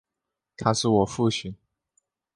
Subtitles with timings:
[0.57, 1.55] 他是我父亲